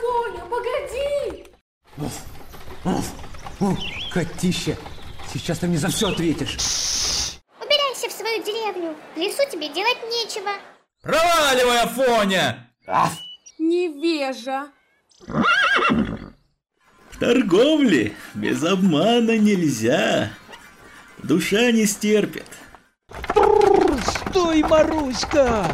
Фоня, 0.00 0.44
погоди! 0.50 1.44
Котища, 4.12 4.76
сейчас 5.32 5.58
ты 5.58 5.66
мне 5.66 5.78
за 5.78 5.88
все 5.88 6.08
ответишь. 6.08 6.56
Убирайся 7.60 8.08
в 8.08 8.12
свою 8.12 8.42
деревню. 8.42 8.94
В 9.14 9.18
лесу 9.18 9.42
тебе 9.50 9.68
делать 9.68 9.98
нечего. 10.10 10.50
Проваливай, 11.02 11.80
Афоня! 11.80 12.70
Невежа. 13.58 14.68
В 17.10 17.18
торговле 17.18 18.12
без 18.34 18.62
обмана 18.64 19.38
нельзя. 19.38 20.30
Душа 21.18 21.70
не 21.70 21.86
стерпит. 21.86 22.46
Стой, 24.28 24.62
Маруська! 24.62 25.66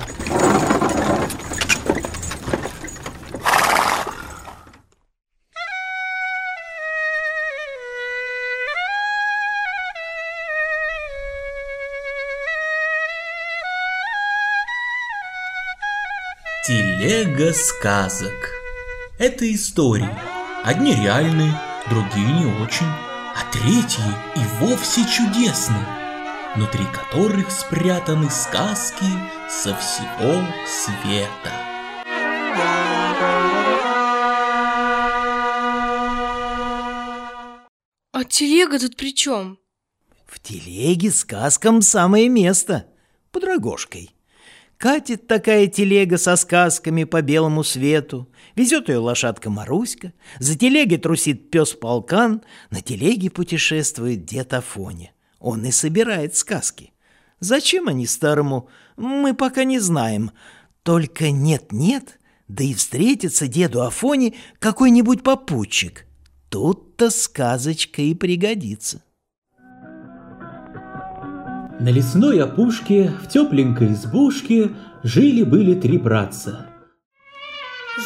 Телега 16.68 17.54
сказок. 17.54 18.50
Это 19.18 19.50
истории. 19.50 20.14
Одни 20.62 20.94
реальные, 20.94 21.58
другие 21.88 22.26
не 22.26 22.44
очень, 22.62 22.84
а 22.84 23.50
третьи 23.50 24.04
и 24.36 24.40
вовсе 24.60 25.00
чудесные, 25.08 25.86
внутри 26.54 26.84
которых 26.92 27.50
спрятаны 27.50 28.28
сказки 28.28 29.06
со 29.48 29.74
всего 29.76 30.44
света. 30.66 31.52
А 38.12 38.24
телега 38.28 38.78
тут 38.78 38.94
при 38.98 39.14
чем? 39.14 39.58
В 40.26 40.38
телеге 40.38 41.12
сказкам 41.12 41.80
самое 41.80 42.28
место. 42.28 42.84
Под 43.32 43.44
рогожкой. 43.44 44.17
Катит 44.78 45.26
такая 45.26 45.66
телега 45.66 46.18
со 46.18 46.36
сказками 46.36 47.02
по 47.02 47.20
белому 47.20 47.64
свету. 47.64 48.28
Везет 48.54 48.88
ее 48.88 48.98
лошадка 48.98 49.50
Маруська. 49.50 50.12
За 50.38 50.56
телегой 50.56 50.98
трусит 50.98 51.50
пес 51.50 51.72
Полкан. 51.72 52.42
На 52.70 52.80
телеге 52.80 53.28
путешествует 53.28 54.24
дед 54.24 54.54
Афоня. 54.54 55.10
Он 55.40 55.64
и 55.64 55.72
собирает 55.72 56.36
сказки. 56.36 56.92
Зачем 57.40 57.88
они 57.88 58.06
старому, 58.06 58.68
мы 58.96 59.34
пока 59.34 59.64
не 59.64 59.80
знаем. 59.80 60.30
Только 60.84 61.32
нет-нет, 61.32 62.20
да 62.46 62.62
и 62.62 62.72
встретится 62.72 63.48
деду 63.48 63.82
Афоне 63.82 64.34
какой-нибудь 64.60 65.24
попутчик. 65.24 66.06
Тут-то 66.50 67.10
сказочка 67.10 68.00
и 68.00 68.14
пригодится. 68.14 69.02
На 71.80 71.90
лесной 71.90 72.42
опушке, 72.42 73.12
в 73.22 73.28
тепленькой 73.28 73.92
избушке, 73.92 74.70
жили-были 75.04 75.80
три 75.80 75.96
братца. 75.96 76.66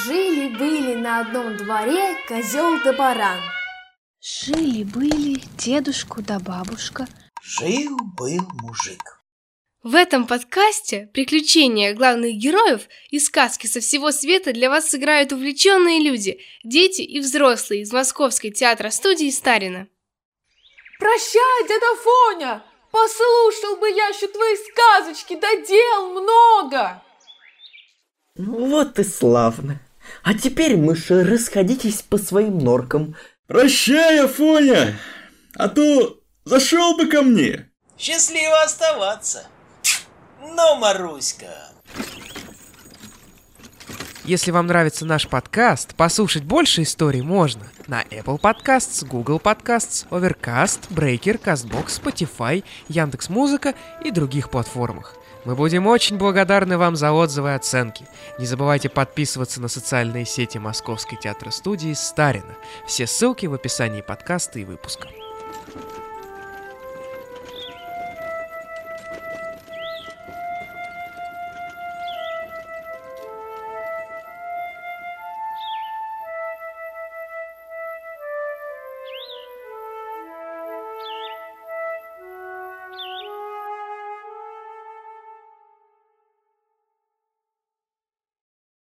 Жили-были 0.05 0.95
на 0.97 1.21
одном 1.21 1.57
дворе 1.57 2.15
козел 2.29 2.79
да 2.85 2.93
баран. 2.93 3.41
Жили-были 4.21 5.41
дедушку 5.57 6.21
да 6.21 6.39
бабушка. 6.39 7.07
Жил-был 7.43 8.47
мужик. 8.61 9.23
В 9.83 9.95
этом 9.95 10.27
подкасте 10.27 11.09
приключения 11.15 11.95
главных 11.95 12.35
героев 12.37 12.83
и 13.11 13.19
сказки 13.19 13.67
со 13.67 13.81
всего 13.81 14.13
света 14.13 14.53
для 14.53 14.69
вас 14.69 14.91
сыграют 14.91 15.33
увлеченные 15.33 16.03
люди, 16.03 16.41
дети 16.63 17.01
и 17.01 17.21
взрослые 17.21 17.83
из 17.83 17.93
Московской 17.93 18.51
театра-студии 18.51 19.31
Старина. 19.31 19.87
Прощай, 20.99 21.67
дядя 21.67 21.97
Фоня! 22.03 22.72
Послушал 22.93 23.77
бы 23.79 23.89
я 23.89 24.09
еще 24.09 24.29
твои 24.29 24.55
сказочки, 24.71 25.39
да 25.41 25.49
дел 25.67 26.11
много! 26.11 27.03
Ну 28.37 28.67
вот 28.69 28.99
и 28.99 29.05
славно. 29.05 29.81
А 30.23 30.35
теперь, 30.35 30.77
мыши, 30.77 31.25
расходитесь 31.25 32.03
по 32.03 32.19
своим 32.19 32.59
норкам. 32.59 33.17
Прощай, 33.47 34.23
Афоня, 34.23 34.99
а 35.57 35.69
то 35.69 36.21
зашел 36.45 36.97
бы 36.97 37.07
ко 37.07 37.23
мне. 37.23 37.71
Счастливо 37.99 38.63
оставаться. 38.63 39.47
Ну, 40.41 40.77
Маруська. 40.77 41.71
Если 44.25 44.53
вам 44.53 44.69
нравится 44.69 45.05
наш 45.05 45.27
подкаст, 45.27 45.97
послушать 45.97 46.45
больше 46.45 46.83
историй 46.83 47.23
можно 47.23 47.65
на 47.89 48.03
Apple 48.03 48.41
Podcasts, 48.41 49.05
Google 49.05 49.39
Podcasts, 49.39 50.07
Overcast, 50.11 50.89
Breaker, 50.91 51.43
CastBox, 51.43 52.01
Spotify, 52.01 52.63
Яндекс.Музыка 52.87 53.75
и 54.05 54.13
других 54.13 54.51
платформах. 54.51 55.17
Мы 55.45 55.57
будем 55.57 55.89
очень 55.89 56.19
благодарны 56.19 56.79
вам 56.79 56.95
за 56.95 57.11
отзывы 57.11 57.49
и 57.49 57.55
оценки. 57.55 58.07
Не 58.39 58.47
забывайте 58.47 58.89
подписываться 58.89 59.61
на 59.61 59.67
социальные 59.67 60.25
сети 60.25 60.59
Московской 60.59 61.19
театра-студии 61.19 61.93
Старина. 61.93 62.55
Все 62.87 63.09
ссылки 63.09 63.47
в 63.47 63.55
описании 63.55 64.03
подкаста 64.03 64.61
и 64.61 64.65
выпуска. 64.65 65.09